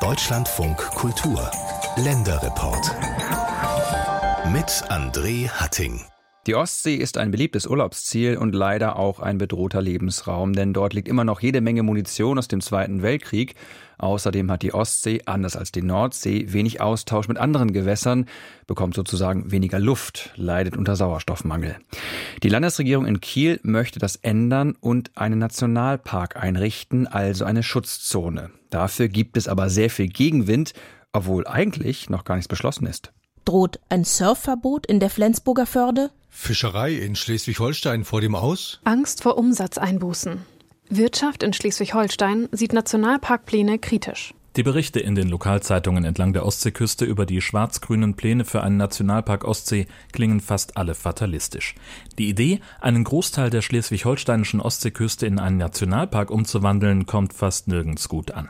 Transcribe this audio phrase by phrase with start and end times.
[0.00, 1.50] Deutschlandfunk Kultur
[1.96, 2.94] Länderreport
[4.52, 6.04] mit André Hatting.
[6.48, 11.06] Die Ostsee ist ein beliebtes Urlaubsziel und leider auch ein bedrohter Lebensraum, denn dort liegt
[11.06, 13.54] immer noch jede Menge Munition aus dem Zweiten Weltkrieg.
[13.98, 18.24] Außerdem hat die Ostsee, anders als die Nordsee, wenig Austausch mit anderen Gewässern,
[18.66, 21.76] bekommt sozusagen weniger Luft, leidet unter Sauerstoffmangel.
[22.42, 28.48] Die Landesregierung in Kiel möchte das ändern und einen Nationalpark einrichten, also eine Schutzzone.
[28.70, 30.72] Dafür gibt es aber sehr viel Gegenwind,
[31.12, 33.12] obwohl eigentlich noch gar nichts beschlossen ist.
[33.48, 36.10] Droht ein Surfverbot in der Flensburger Förde?
[36.28, 38.78] Fischerei in Schleswig-Holstein vor dem Aus?
[38.84, 40.42] Angst vor Umsatzeinbußen.
[40.90, 44.34] Wirtschaft in Schleswig-Holstein sieht Nationalparkpläne kritisch.
[44.56, 49.44] Die Berichte in den Lokalzeitungen entlang der Ostseeküste über die schwarz-grünen Pläne für einen Nationalpark
[49.44, 51.74] Ostsee klingen fast alle fatalistisch.
[52.18, 58.32] Die Idee, einen Großteil der schleswig-holsteinischen Ostseeküste in einen Nationalpark umzuwandeln, kommt fast nirgends gut
[58.32, 58.48] an.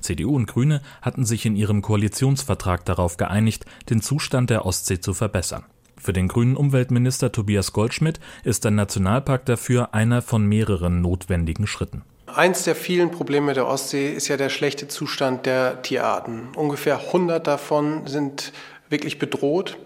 [0.00, 5.12] CDU und Grüne hatten sich in ihrem Koalitionsvertrag darauf geeinigt, den Zustand der Ostsee zu
[5.12, 5.64] verbessern.
[5.98, 12.02] Für den grünen Umweltminister Tobias Goldschmidt ist ein Nationalpark dafür einer von mehreren notwendigen Schritten.
[12.34, 16.48] Eins der vielen Probleme der Ostsee ist ja der schlechte Zustand der Tierarten.
[16.54, 18.52] Ungefähr 100 davon sind
[18.88, 19.78] wirklich bedroht.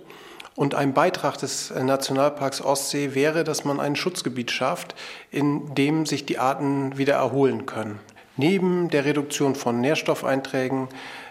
[0.55, 4.95] Und ein Beitrag des Nationalparks Ostsee wäre, dass man ein Schutzgebiet schafft,
[5.31, 7.98] in dem sich die Arten wieder erholen können.
[8.36, 10.88] Neben der Reduktion von Nährstoffeinträgen,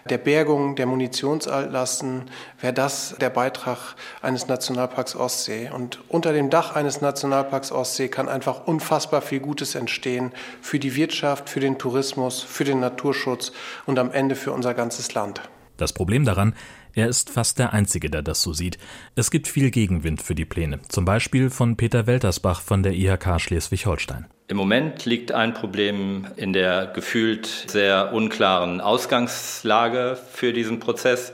[0.08, 5.70] der Bergung der Munitionsaltlasten wäre das der Beitrag eines Nationalparks Ostsee.
[5.70, 10.32] Und unter dem Dach eines Nationalparks Ostsee kann einfach unfassbar viel Gutes entstehen
[10.62, 13.52] für die Wirtschaft, für den Tourismus, für den Naturschutz
[13.84, 15.42] und am Ende für unser ganzes Land.
[15.76, 16.54] Das Problem daran,
[16.94, 18.78] er ist fast der Einzige, der das so sieht.
[19.14, 23.40] Es gibt viel Gegenwind für die Pläne, zum Beispiel von Peter Weltersbach von der IHK
[23.40, 24.26] Schleswig-Holstein.
[24.46, 31.32] Im Moment liegt ein Problem in der gefühlt sehr unklaren Ausgangslage für diesen Prozess.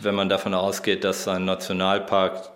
[0.00, 2.50] Wenn man davon ausgeht, dass ein Nationalpark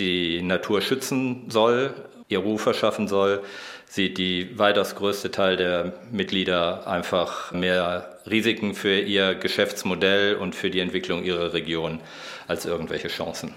[0.00, 1.94] die Natur schützen soll,
[2.28, 3.42] ihr Ruf verschaffen soll,
[3.86, 10.70] sieht die weitaus größte Teil der Mitglieder einfach mehr Risiken für ihr Geschäftsmodell und für
[10.70, 12.00] die Entwicklung ihrer Region
[12.46, 13.54] als irgendwelche Chancen.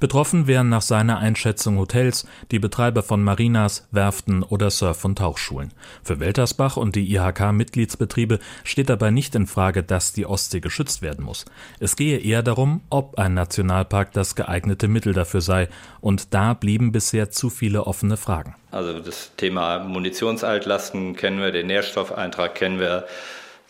[0.00, 5.72] Betroffen wären nach seiner Einschätzung Hotels, die Betreiber von Marinas, Werften oder Surf- und Tauchschulen.
[6.04, 11.24] Für Weltersbach und die IHK-Mitgliedsbetriebe steht dabei nicht in Frage, dass die Ostsee geschützt werden
[11.24, 11.46] muss.
[11.80, 15.68] Es gehe eher darum, ob ein Nationalpark das geeignete Mittel dafür sei.
[16.00, 18.54] Und da blieben bisher zu viele offene Fragen.
[18.70, 23.06] Also das Thema Munitionsaltlasten kennen wir, den Nährstoffeintrag kennen wir,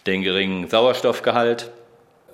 [0.06, 1.70] den geringen Sauerstoffgehalt.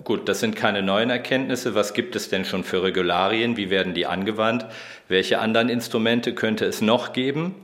[0.02, 1.74] Gut, das sind keine neuen Erkenntnisse.
[1.74, 3.56] Was gibt es denn schon für Regularien?
[3.56, 4.66] Wie werden die angewandt?
[5.08, 7.54] Welche anderen Instrumente könnte es noch geben?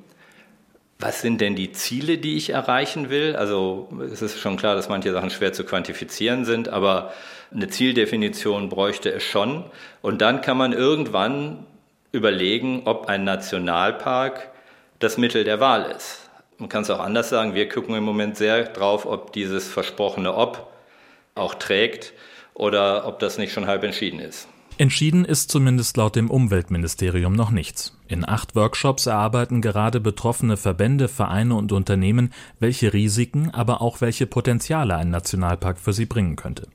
[1.00, 3.34] Was sind denn die Ziele, die ich erreichen will?
[3.34, 7.12] Also es ist schon klar, dass manche Sachen schwer zu quantifizieren sind, aber
[7.52, 9.64] eine Zieldefinition bräuchte es schon.
[10.02, 11.66] Und dann kann man irgendwann
[12.12, 14.50] überlegen, ob ein Nationalpark
[14.98, 16.28] das Mittel der Wahl ist.
[16.58, 20.34] Man kann es auch anders sagen, wir gucken im Moment sehr drauf, ob dieses versprochene
[20.34, 20.69] Ob
[21.34, 22.12] auch trägt
[22.54, 24.48] oder ob das nicht schon halb entschieden ist.
[24.80, 27.98] Entschieden ist zumindest laut dem Umweltministerium noch nichts.
[28.08, 34.26] In acht Workshops erarbeiten gerade betroffene Verbände, Vereine und Unternehmen, welche Risiken, aber auch welche
[34.26, 36.66] Potenziale ein Nationalpark für sie bringen könnte.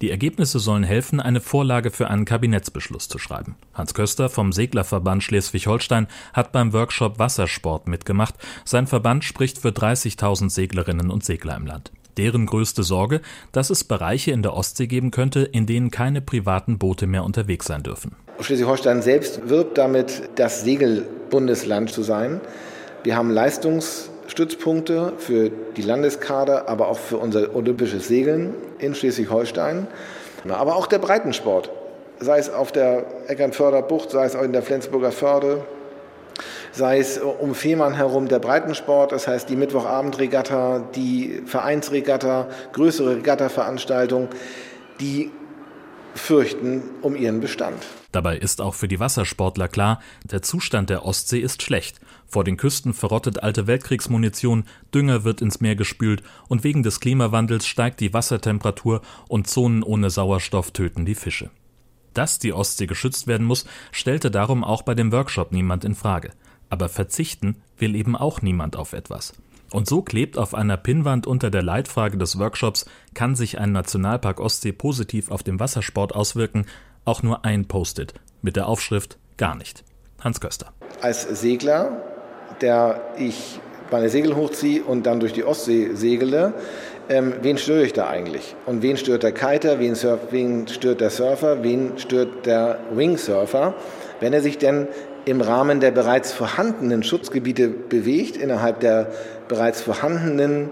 [0.00, 3.54] Die Ergebnisse sollen helfen, eine Vorlage für einen Kabinettsbeschluss zu schreiben.
[3.72, 8.34] Hans Köster vom Seglerverband Schleswig-Holstein hat beim Workshop Wassersport mitgemacht.
[8.64, 11.92] Sein Verband spricht für 30.000 Seglerinnen und Segler im Land.
[12.18, 13.20] Deren größte Sorge,
[13.52, 17.66] dass es Bereiche in der Ostsee geben könnte, in denen keine privaten Boote mehr unterwegs
[17.66, 18.16] sein dürfen.
[18.40, 22.40] Schleswig-Holstein selbst wirbt damit, das Segelbundesland zu sein.
[23.04, 29.86] Wir haben Leistungsstützpunkte für die Landeskader, aber auch für unser olympisches Segeln in Schleswig-Holstein.
[30.48, 31.70] Aber auch der Breitensport,
[32.18, 35.64] sei es auf der Eckernförder Bucht, sei es auch in der Flensburger Förde,
[36.72, 44.28] sei es um Fehmarn herum der Breitensport, das heißt die Mittwochabendregatta, die Vereinsregatta, größere Regattaveranstaltungen,
[45.00, 45.30] die
[46.14, 47.82] fürchten um ihren Bestand.
[48.12, 50.00] Dabei ist auch für die Wassersportler klar,
[50.30, 51.98] der Zustand der Ostsee ist schlecht.
[52.28, 54.64] Vor den Küsten verrottet alte Weltkriegsmunition,
[54.94, 60.10] Dünger wird ins Meer gespült und wegen des Klimawandels steigt die Wassertemperatur und Zonen ohne
[60.10, 61.50] Sauerstoff töten die Fische.
[62.14, 66.30] Dass die Ostsee geschützt werden muss, stellte darum auch bei dem Workshop niemand in Frage.
[66.70, 69.34] Aber verzichten will eben auch niemand auf etwas.
[69.72, 74.38] Und so klebt auf einer Pinnwand unter der Leitfrage des Workshops, kann sich ein Nationalpark
[74.38, 76.66] Ostsee positiv auf den Wassersport auswirken,
[77.04, 79.82] auch nur ein Post-it mit der Aufschrift gar nicht.
[80.20, 80.72] Hans Köster.
[81.00, 82.02] Als Segler,
[82.60, 83.60] der ich
[83.90, 86.54] meine Segel hochziehe und dann durch die Ostsee segele,
[87.08, 88.56] ähm, wen störe ich da eigentlich?
[88.66, 93.74] Und wen stört der Kiter, wen, surf, wen stört der Surfer, wen stört der Wingsurfer?
[94.20, 94.88] Wenn er sich denn
[95.26, 99.08] im Rahmen der bereits vorhandenen Schutzgebiete bewegt, innerhalb der
[99.48, 100.70] bereits vorhandenen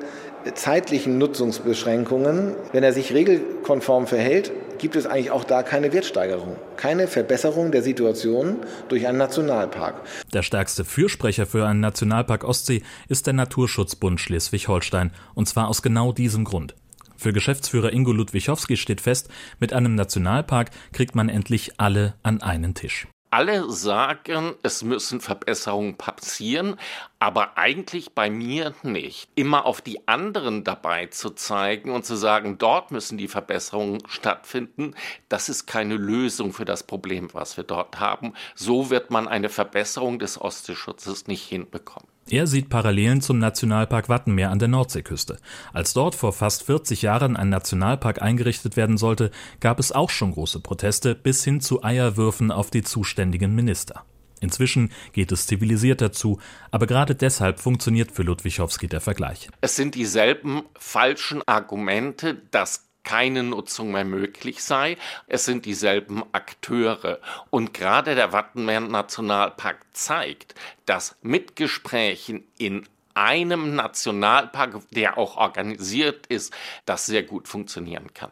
[0.54, 7.06] zeitlichen Nutzungsbeschränkungen, wenn er sich regelkonform verhält, gibt es eigentlich auch da keine Wertsteigerung, keine
[7.06, 8.56] Verbesserung der Situation
[8.88, 10.02] durch einen Nationalpark.
[10.34, 16.12] Der stärkste Fürsprecher für einen Nationalpark Ostsee ist der Naturschutzbund Schleswig-Holstein, und zwar aus genau
[16.12, 16.74] diesem Grund.
[17.16, 19.28] Für Geschäftsführer Ingo Ludwichowski steht fest,
[19.60, 25.96] mit einem Nationalpark kriegt man endlich alle an einen Tisch alle sagen, es müssen Verbesserungen
[25.96, 26.78] passieren,
[27.18, 29.30] aber eigentlich bei mir nicht.
[29.34, 34.94] Immer auf die anderen dabei zu zeigen und zu sagen, dort müssen die Verbesserungen stattfinden,
[35.30, 38.34] das ist keine Lösung für das Problem, was wir dort haben.
[38.54, 42.11] So wird man eine Verbesserung des Ostseeschutzes nicht hinbekommen.
[42.28, 45.38] Er sieht Parallelen zum Nationalpark Wattenmeer an der Nordseeküste.
[45.72, 49.30] Als dort vor fast 40 Jahren ein Nationalpark eingerichtet werden sollte,
[49.60, 54.04] gab es auch schon große Proteste bis hin zu Eierwürfen auf die zuständigen Minister.
[54.40, 56.38] Inzwischen geht es zivilisierter zu,
[56.70, 59.48] aber gerade deshalb funktioniert für Ludwichowski der Vergleich.
[59.60, 64.96] Es sind dieselben falschen Argumente, dass keine Nutzung mehr möglich sei.
[65.26, 67.20] Es sind dieselben Akteure.
[67.50, 70.54] Und gerade der Wattenmeer Nationalpark zeigt,
[70.86, 76.52] dass mit Gesprächen in einem Nationalpark, der auch organisiert ist,
[76.86, 78.30] das sehr gut funktionieren kann.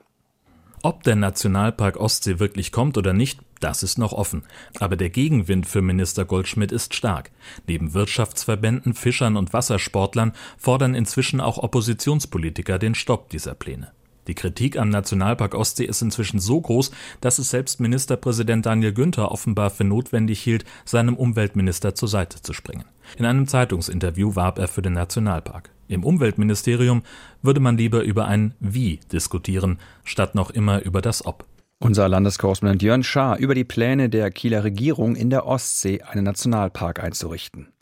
[0.82, 4.44] Ob der Nationalpark Ostsee wirklich kommt oder nicht, das ist noch offen.
[4.78, 7.30] Aber der Gegenwind für Minister Goldschmidt ist stark.
[7.66, 13.92] Neben Wirtschaftsverbänden, Fischern und Wassersportlern fordern inzwischen auch Oppositionspolitiker den Stopp dieser Pläne.
[14.30, 19.32] Die Kritik am Nationalpark Ostsee ist inzwischen so groß, dass es selbst Ministerpräsident Daniel Günther
[19.32, 22.84] offenbar für notwendig hielt, seinem Umweltminister zur Seite zu springen.
[23.18, 25.70] In einem Zeitungsinterview warb er für den Nationalpark.
[25.88, 27.02] Im Umweltministerium
[27.42, 31.44] würde man lieber über ein Wie diskutieren, statt noch immer über das Ob.
[31.80, 37.02] Unser Landeskorrespondent Jörn Schaar über die Pläne der Kieler Regierung in der Ostsee einen Nationalpark
[37.02, 37.72] einzurichten.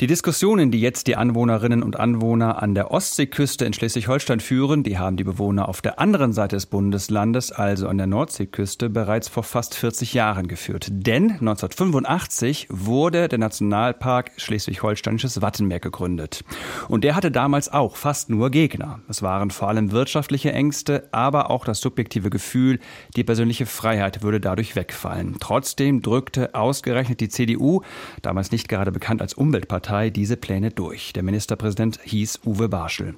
[0.00, 4.98] Die Diskussionen, die jetzt die Anwohnerinnen und Anwohner an der Ostseeküste in Schleswig-Holstein führen, die
[4.98, 9.44] haben die Bewohner auf der anderen Seite des Bundeslandes, also an der Nordseeküste, bereits vor
[9.44, 10.88] fast 40 Jahren geführt.
[10.90, 16.42] Denn 1985 wurde der Nationalpark Schleswig-Holsteinisches Wattenmeer gegründet.
[16.88, 19.00] Und der hatte damals auch fast nur Gegner.
[19.08, 22.80] Es waren vor allem wirtschaftliche Ängste, aber auch das subjektive Gefühl,
[23.14, 25.36] die persönliche Freiheit würde dadurch wegfallen.
[25.38, 27.82] Trotzdem drückte ausgerechnet die CDU,
[28.22, 31.12] damals nicht gerade bekannt als Umweltpartei diese Pläne durch.
[31.14, 33.16] Der Ministerpräsident hieß Uwe Barschel.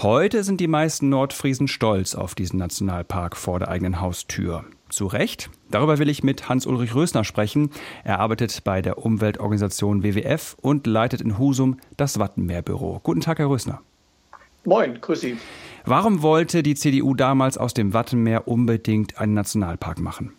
[0.00, 4.64] Heute sind die meisten Nordfriesen stolz auf diesen Nationalpark vor der eigenen Haustür.
[4.88, 5.50] Zu Recht.
[5.70, 7.68] Darüber will ich mit Hans-Ulrich Rösner sprechen.
[8.02, 13.00] Er arbeitet bei der Umweltorganisation WWF und leitet in Husum das Wattenmeerbüro.
[13.02, 13.82] Guten Tag, Herr Rösner.
[14.64, 15.36] Moin, grüß Sie.
[15.84, 20.32] Warum wollte die CDU damals aus dem Wattenmeer unbedingt einen Nationalpark machen?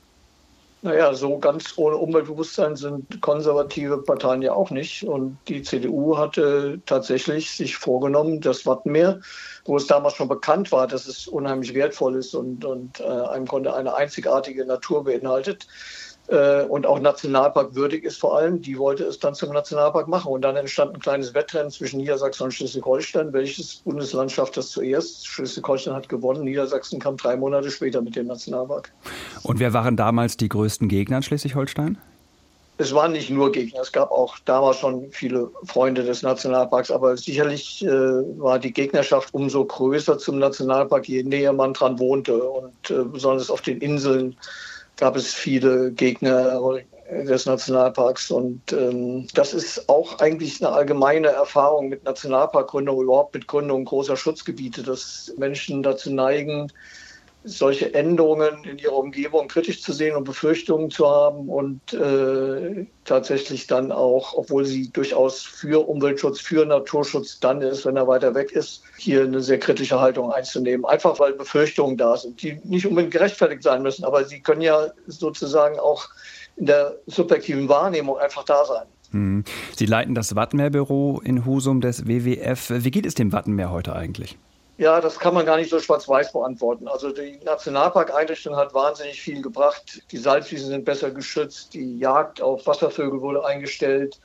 [0.82, 5.04] Naja, so ganz ohne Umweltbewusstsein sind konservative Parteien ja auch nicht.
[5.04, 9.20] Und die CDU hatte tatsächlich sich vorgenommen, das Wattenmeer,
[9.66, 13.46] wo es damals schon bekannt war, dass es unheimlich wertvoll ist und, und äh, im
[13.46, 15.68] Grunde eine einzigartige Natur beinhaltet,
[16.30, 20.32] äh, und auch Nationalpark würdig ist vor allem, die wollte es dann zum Nationalpark machen.
[20.32, 23.34] Und dann entstand ein kleines Wettrennen zwischen Niedersachsen und Schleswig-Holstein.
[23.34, 25.28] Welches Bundesland schafft das zuerst?
[25.28, 28.92] Schleswig-Holstein hat gewonnen, Niedersachsen kam drei Monate später mit dem Nationalpark.
[29.44, 31.98] Und wer waren damals die größten Gegner in Schleswig-Holstein?
[32.82, 37.18] Es waren nicht nur Gegner, es gab auch damals schon viele Freunde des Nationalparks, aber
[37.18, 42.90] sicherlich äh, war die Gegnerschaft umso größer zum Nationalpark, je näher man dran wohnte und
[42.90, 44.38] äh, besonders auf den Inseln
[45.00, 46.60] gab es viele Gegner
[47.10, 48.30] des Nationalparks.
[48.32, 54.18] Und ähm, das ist auch eigentlich eine allgemeine Erfahrung mit Nationalparkgründung, überhaupt mit Gründung großer
[54.18, 56.72] Schutzgebiete, dass Menschen dazu neigen,
[57.44, 63.66] solche Änderungen in ihrer Umgebung kritisch zu sehen und Befürchtungen zu haben und äh, tatsächlich
[63.68, 68.52] dann auch, obwohl sie durchaus für Umweltschutz, für Naturschutz dann ist, wenn er weiter weg
[68.52, 70.86] ist, hier eine sehr kritische Haltung einzunehmen.
[70.86, 74.88] Einfach weil Befürchtungen da sind, die nicht unbedingt gerechtfertigt sein müssen, aber sie können ja
[75.08, 76.10] sozusagen auch
[76.58, 78.86] in der subjektiven Wahrnehmung einfach da sein.
[79.12, 79.44] Hm.
[79.76, 82.70] Sie leiten das Wattenmeerbüro in Husum des WWF.
[82.70, 84.38] Wie geht es dem Wattenmeer heute eigentlich?
[84.80, 86.88] Ja, das kann man gar nicht so schwarz-weiß beantworten.
[86.88, 90.02] Also die Nationalparkeinrichtung hat wahnsinnig viel gebracht.
[90.10, 94.22] Die Salzwiesen sind besser geschützt, die Jagd auf Wasservögel wurde eingestellt.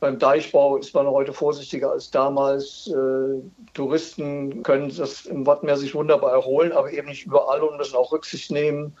[0.00, 2.88] Beim Deichbau ist man heute vorsichtiger als damals.
[2.88, 3.42] Äh,
[3.74, 8.10] Touristen können das im Wattenmeer sich wunderbar erholen, aber eben nicht überall und müssen auch
[8.10, 8.96] Rücksicht nehmen.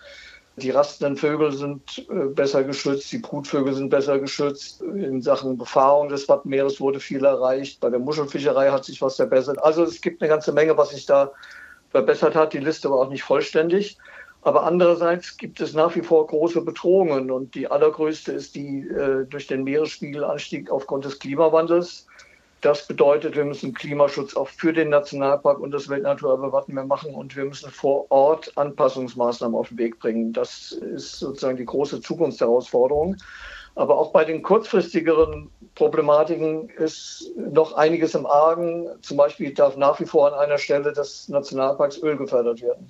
[0.62, 4.80] Die rastenden Vögel sind äh, besser geschützt, die Brutvögel sind besser geschützt.
[4.80, 7.80] In Sachen Befahrung des Wattenmeeres wurde viel erreicht.
[7.80, 9.62] Bei der Muschelfischerei hat sich was verbessert.
[9.62, 11.32] Also es gibt eine ganze Menge, was sich da
[11.90, 12.52] verbessert hat.
[12.52, 13.98] Die Liste war auch nicht vollständig.
[14.42, 19.24] Aber andererseits gibt es nach wie vor große Bedrohungen und die allergrößte ist die äh,
[19.26, 22.06] durch den Meeresspiegelanstieg aufgrund des Klimawandels.
[22.62, 27.34] Das bedeutet, wir müssen Klimaschutz auch für den Nationalpark und das Weltnaturerbe Wattenmeer machen und
[27.34, 30.32] wir müssen vor Ort Anpassungsmaßnahmen auf den Weg bringen.
[30.32, 33.16] Das ist sozusagen die große Zukunftsherausforderung.
[33.74, 38.86] Aber auch bei den kurzfristigeren Problematiken ist noch einiges im Argen.
[39.00, 42.86] Zum Beispiel darf nach wie vor an einer Stelle des Nationalparks Öl gefördert werden.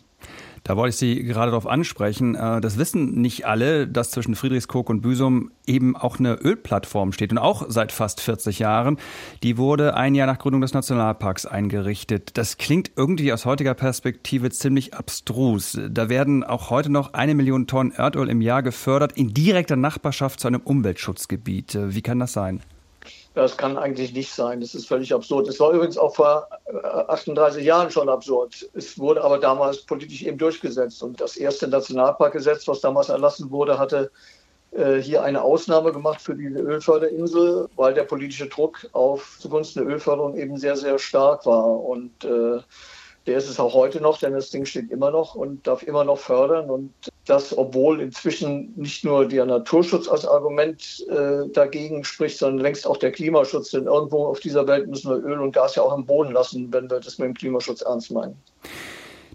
[0.64, 2.34] Da wollte ich Sie gerade darauf ansprechen.
[2.34, 7.32] Äh, das wissen nicht alle, dass zwischen Friedrichskoog und Büsum eben auch eine Ölplattform steht
[7.32, 8.98] und auch seit fast 40 Jahren.
[9.42, 12.36] Die wurde ein Jahr nach Gründung des Nationalparks eingerichtet.
[12.38, 15.78] Das klingt irgendwie aus heutiger Perspektive ziemlich abstrus.
[15.90, 20.40] Da werden auch heute noch eine Million Tonnen Erdöl im Jahr gefördert in direkter Nachbarschaft
[20.40, 21.78] zu einem Umweltschutzgebiet.
[21.80, 22.60] Wie kann das sein?
[23.34, 24.60] Das kann eigentlich nicht sein.
[24.60, 25.48] Das ist völlig absurd.
[25.48, 26.48] Es war übrigens auch vor
[27.08, 28.68] 38 äh, Jahren schon absurd.
[28.74, 31.02] Es wurde aber damals politisch eben durchgesetzt.
[31.02, 34.10] Und das erste Nationalparkgesetz, was damals erlassen wurde, hatte
[34.72, 39.94] äh, hier eine Ausnahme gemacht für diese Ölförderinsel, weil der politische Druck auf zugunsten der
[39.94, 41.80] Ölförderung eben sehr, sehr stark war.
[41.80, 42.60] Und äh,
[43.26, 46.04] der ist es auch heute noch, denn das Ding steht immer noch und darf immer
[46.04, 46.70] noch fördern.
[46.70, 46.92] Und
[47.26, 52.96] das, obwohl inzwischen nicht nur der Naturschutz als Argument äh, dagegen spricht, sondern längst auch
[52.96, 53.70] der Klimaschutz.
[53.70, 56.72] Denn irgendwo auf dieser Welt müssen wir Öl und Gas ja auch im Boden lassen,
[56.72, 58.36] wenn wir das mit dem Klimaschutz ernst meinen.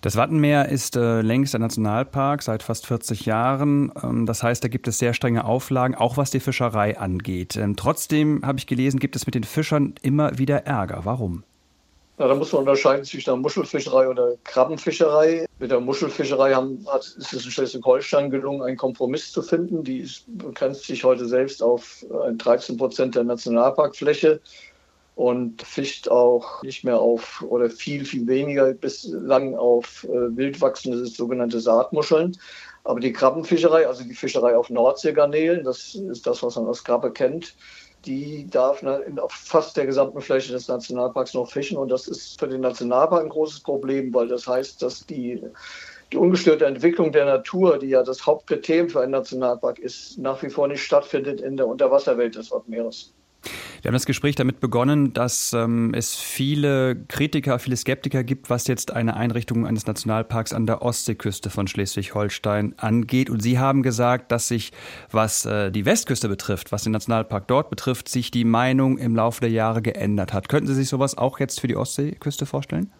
[0.01, 3.91] Das Wattenmeer ist äh, längst ein Nationalpark seit fast 40 Jahren.
[4.03, 7.55] Ähm, das heißt, da gibt es sehr strenge Auflagen, auch was die Fischerei angeht.
[7.55, 11.01] Ähm, trotzdem habe ich gelesen, gibt es mit den Fischern immer wieder Ärger.
[11.03, 11.43] Warum?
[12.19, 15.45] Na, da muss man unterscheiden zwischen der Muschelfischerei oder Krabbenfischerei.
[15.59, 19.83] Mit der Muschelfischerei haben, hat, ist es in Schleswig-Holstein gelungen, einen Kompromiss zu finden.
[19.83, 24.41] Die ist, begrenzt sich heute selbst auf 13 Prozent der Nationalparkfläche
[25.13, 31.05] und fischt auch nicht mehr auf oder viel, viel weniger bislang auf äh, wild wachsende
[31.05, 32.35] sogenannte Saatmuscheln.
[32.83, 37.11] Aber die Krabbenfischerei, also die Fischerei auf Nordseegarnelen, das ist das, was man aus Krabbe
[37.11, 37.55] kennt,
[38.07, 41.77] die darf auf fast der gesamten Fläche des Nationalparks noch fischen.
[41.77, 45.43] Und das ist für den Nationalpark ein großes Problem, weil das heißt, dass die,
[46.11, 50.49] die ungestörte Entwicklung der Natur, die ja das Hauptkriterium für einen Nationalpark ist, nach wie
[50.49, 53.13] vor nicht stattfindet in der Unterwasserwelt des Wortmeeres.
[53.81, 58.67] Wir haben das Gespräch damit begonnen, dass ähm, es viele Kritiker, viele Skeptiker gibt, was
[58.67, 63.29] jetzt eine Einrichtung eines Nationalparks an der Ostseeküste von Schleswig-Holstein angeht.
[63.29, 64.71] Und Sie haben gesagt, dass sich,
[65.11, 69.41] was äh, die Westküste betrifft, was den Nationalpark dort betrifft, sich die Meinung im Laufe
[69.41, 70.49] der Jahre geändert hat.
[70.49, 72.91] Könnten Sie sich sowas auch jetzt für die Ostseeküste vorstellen?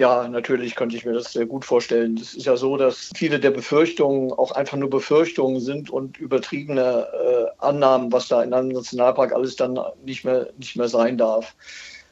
[0.00, 2.16] Ja, natürlich könnte ich mir das sehr gut vorstellen.
[2.16, 7.06] Es ist ja so, dass viele der Befürchtungen auch einfach nur Befürchtungen sind und übertriebene
[7.12, 11.54] äh, Annahmen, was da in einem Nationalpark alles dann nicht mehr, nicht mehr sein darf.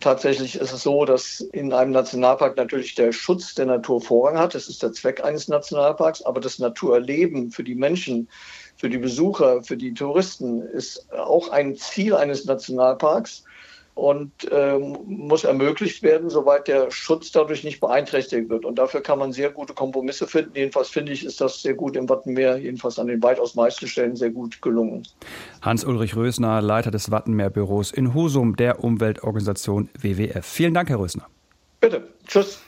[0.01, 4.55] Tatsächlich ist es so, dass in einem Nationalpark natürlich der Schutz der Natur Vorrang hat.
[4.55, 6.21] Das ist der Zweck eines Nationalparks.
[6.21, 8.29] Aber das Naturerleben für die Menschen,
[8.77, 13.45] für die Besucher, für die Touristen ist auch ein Ziel eines Nationalparks
[13.99, 18.65] und ähm, muss ermöglicht werden, soweit der Schutz dadurch nicht beeinträchtigt wird.
[18.65, 20.53] Und dafür kann man sehr gute Kompromisse finden.
[20.55, 24.15] Jedenfalls finde ich, ist das sehr gut im Wattenmeer, jedenfalls an den weitaus meisten Stellen
[24.15, 25.03] sehr gut gelungen.
[25.63, 30.47] Hans-Ulrich Rösner, Leiter des Wattenmeerbüros in Husum der Umweltorganisation WWF.
[30.47, 31.27] Vielen Dank, Herr Rösner.
[31.81, 32.07] Bitte.
[32.25, 32.61] Tschüss.